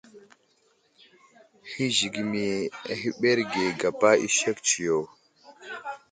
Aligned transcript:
Hi 1.71 1.85
zigəmi 1.95 2.45
ahəɓerge 2.91 3.63
gapa 3.79 4.09
i 4.25 4.27
sek 4.37 4.57
tsiyo. 4.65 4.99